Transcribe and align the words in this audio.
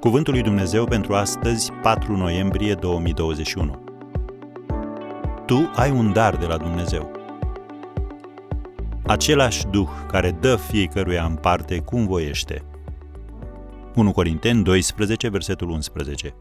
Cuvântul 0.00 0.32
lui 0.32 0.42
Dumnezeu 0.42 0.84
pentru 0.84 1.14
astăzi, 1.14 1.72
4 1.72 2.16
noiembrie 2.16 2.74
2021. 2.74 3.84
Tu 5.46 5.70
ai 5.74 5.90
un 5.90 6.12
dar 6.12 6.36
de 6.36 6.46
la 6.46 6.56
Dumnezeu. 6.56 7.10
Același 9.06 9.66
Duh 9.66 9.88
care 10.08 10.30
dă 10.30 10.56
fiecăruia 10.56 11.24
în 11.24 11.34
parte 11.34 11.78
cum 11.78 12.06
voiește. 12.06 12.64
1 13.94 14.12
Corinteni 14.12 14.62
12, 14.62 15.28
versetul 15.28 15.68
11. 15.68 16.34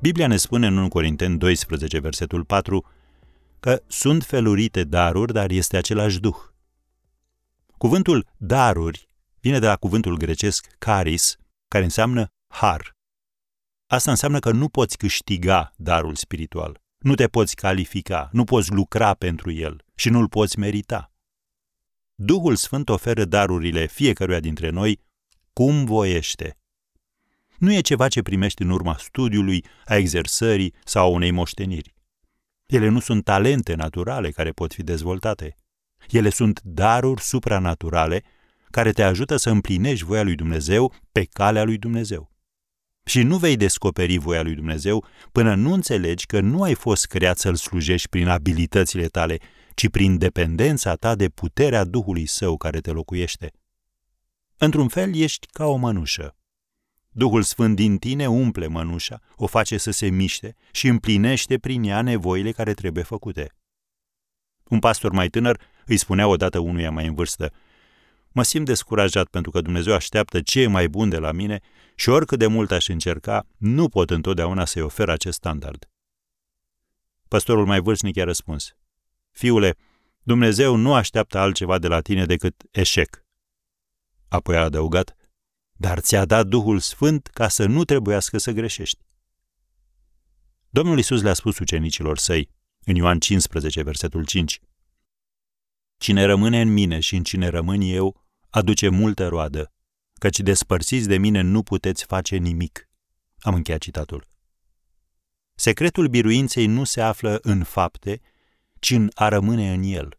Biblia 0.00 0.26
ne 0.26 0.36
spune 0.36 0.66
în 0.66 0.76
1 0.76 0.88
Corinteni 0.88 1.38
12, 1.38 1.98
versetul 1.98 2.44
4, 2.44 2.84
că 3.60 3.82
sunt 3.86 4.22
felurite 4.22 4.84
daruri, 4.84 5.32
dar 5.32 5.50
este 5.50 5.76
același 5.76 6.20
Duh. 6.20 6.36
Cuvântul 7.78 8.26
daruri 8.36 9.08
vine 9.40 9.58
de 9.58 9.66
la 9.66 9.76
cuvântul 9.76 10.16
grecesc 10.16 10.66
charis, 10.78 11.36
care 11.68 11.84
înseamnă 11.84 12.32
har. 12.46 12.96
Asta 13.86 14.10
înseamnă 14.10 14.38
că 14.38 14.50
nu 14.50 14.68
poți 14.68 14.96
câștiga 14.96 15.72
darul 15.76 16.14
spiritual, 16.14 16.82
nu 16.98 17.14
te 17.14 17.28
poți 17.28 17.54
califica, 17.54 18.28
nu 18.32 18.44
poți 18.44 18.70
lucra 18.70 19.14
pentru 19.14 19.50
el 19.50 19.84
și 19.94 20.08
nu-l 20.08 20.28
poți 20.28 20.58
merita. 20.58 21.12
Duhul 22.14 22.56
Sfânt 22.56 22.88
oferă 22.88 23.24
darurile 23.24 23.86
fiecăruia 23.86 24.40
dintre 24.40 24.70
noi 24.70 25.00
cum 25.52 25.84
voiește. 25.84 26.58
Nu 27.58 27.72
e 27.72 27.80
ceva 27.80 28.08
ce 28.08 28.22
primești 28.22 28.62
în 28.62 28.70
urma 28.70 28.96
studiului, 28.96 29.64
a 29.84 29.94
exersării 29.94 30.74
sau 30.84 31.04
a 31.04 31.08
unei 31.14 31.30
moșteniri. 31.30 31.94
Ele 32.66 32.88
nu 32.88 33.00
sunt 33.00 33.24
talente 33.24 33.74
naturale 33.74 34.30
care 34.30 34.50
pot 34.50 34.72
fi 34.72 34.82
dezvoltate. 34.82 35.56
Ele 36.10 36.30
sunt 36.30 36.60
daruri 36.62 37.22
supranaturale 37.22 38.22
care 38.70 38.92
te 38.92 39.02
ajută 39.02 39.36
să 39.36 39.50
împlinești 39.50 40.04
voia 40.04 40.22
lui 40.22 40.34
Dumnezeu 40.34 40.94
pe 41.12 41.24
calea 41.24 41.64
lui 41.64 41.78
Dumnezeu. 41.78 42.30
Și 43.04 43.22
nu 43.22 43.36
vei 43.36 43.56
descoperi 43.56 44.18
voia 44.18 44.42
lui 44.42 44.54
Dumnezeu 44.54 45.04
până 45.32 45.54
nu 45.54 45.72
înțelegi 45.72 46.26
că 46.26 46.40
nu 46.40 46.62
ai 46.62 46.74
fost 46.74 47.06
creat 47.06 47.38
să-L 47.38 47.54
slujești 47.54 48.08
prin 48.08 48.28
abilitățile 48.28 49.06
tale, 49.06 49.38
ci 49.74 49.88
prin 49.88 50.18
dependența 50.18 50.94
ta 50.94 51.14
de 51.14 51.28
puterea 51.28 51.84
Duhului 51.84 52.26
Său 52.26 52.56
care 52.56 52.80
te 52.80 52.90
locuiește. 52.90 53.52
Într-un 54.56 54.88
fel, 54.88 55.14
ești 55.14 55.46
ca 55.46 55.66
o 55.66 55.76
mănușă. 55.76 56.36
Duhul 57.08 57.42
Sfânt 57.42 57.76
din 57.76 57.98
tine 57.98 58.28
umple 58.28 58.66
mănușa, 58.66 59.20
o 59.36 59.46
face 59.46 59.76
să 59.76 59.90
se 59.90 60.08
miște 60.08 60.54
și 60.72 60.88
împlinește 60.88 61.58
prin 61.58 61.82
ea 61.82 62.02
nevoile 62.02 62.52
care 62.52 62.72
trebuie 62.72 63.04
făcute. 63.04 63.52
Un 64.64 64.78
pastor 64.78 65.12
mai 65.12 65.28
tânăr 65.28 65.60
îi 65.86 65.96
spunea 65.96 66.28
odată 66.28 66.58
unuia 66.58 66.90
mai 66.90 67.06
în 67.06 67.14
vârstă, 67.14 67.52
Mă 68.38 68.44
simt 68.44 68.64
descurajat 68.64 69.28
pentru 69.28 69.50
că 69.50 69.60
Dumnezeu 69.60 69.94
așteaptă 69.94 70.40
ce 70.40 70.60
e 70.60 70.66
mai 70.66 70.88
bun 70.88 71.08
de 71.08 71.18
la 71.18 71.32
mine 71.32 71.60
și 71.94 72.08
oricât 72.08 72.38
de 72.38 72.46
mult 72.46 72.70
aș 72.70 72.88
încerca, 72.88 73.46
nu 73.56 73.88
pot 73.88 74.10
întotdeauna 74.10 74.64
să-i 74.64 74.82
ofer 74.82 75.08
acest 75.08 75.36
standard. 75.36 75.90
Pastorul 77.28 77.66
mai 77.66 77.80
vârstnic 77.80 78.16
i-a 78.16 78.24
răspuns, 78.24 78.76
Fiule, 79.30 79.76
Dumnezeu 80.22 80.76
nu 80.76 80.94
așteaptă 80.94 81.38
altceva 81.38 81.78
de 81.78 81.88
la 81.88 82.00
tine 82.00 82.26
decât 82.26 82.62
eșec. 82.70 83.24
Apoi 84.28 84.56
a 84.56 84.62
adăugat, 84.62 85.16
dar 85.72 85.98
ți-a 85.98 86.24
dat 86.24 86.46
Duhul 86.46 86.78
Sfânt 86.78 87.26
ca 87.26 87.48
să 87.48 87.66
nu 87.66 87.84
trebuiască 87.84 88.38
să 88.38 88.50
greșești. 88.50 89.04
Domnul 90.70 90.98
Isus 90.98 91.22
le-a 91.22 91.34
spus 91.34 91.58
ucenicilor 91.58 92.18
săi, 92.18 92.50
în 92.84 92.94
Ioan 92.94 93.18
15, 93.18 93.82
versetul 93.82 94.24
5, 94.24 94.60
Cine 95.96 96.24
rămâne 96.24 96.60
în 96.60 96.72
mine 96.72 97.00
și 97.00 97.16
în 97.16 97.22
cine 97.22 97.48
rămân 97.48 97.80
eu, 97.80 98.26
aduce 98.50 98.88
multă 98.88 99.28
roadă, 99.28 99.72
căci 100.14 100.40
despărțiți 100.40 101.08
de 101.08 101.16
mine 101.18 101.40
nu 101.40 101.62
puteți 101.62 102.04
face 102.04 102.36
nimic. 102.36 102.88
Am 103.38 103.54
încheiat 103.54 103.80
citatul. 103.80 104.26
Secretul 105.54 106.08
biruinței 106.08 106.66
nu 106.66 106.84
se 106.84 107.00
află 107.00 107.38
în 107.42 107.62
fapte, 107.62 108.20
ci 108.78 108.90
în 108.90 109.10
a 109.14 109.28
rămâne 109.28 109.72
în 109.72 109.82
el. 109.82 110.18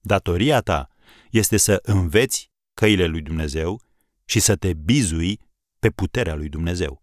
Datoria 0.00 0.60
ta 0.60 0.88
este 1.30 1.56
să 1.56 1.78
înveți 1.82 2.50
căile 2.74 3.06
lui 3.06 3.20
Dumnezeu 3.20 3.80
și 4.24 4.40
să 4.40 4.56
te 4.56 4.74
bizui 4.74 5.40
pe 5.78 5.90
puterea 5.90 6.34
lui 6.34 6.48
Dumnezeu. 6.48 7.02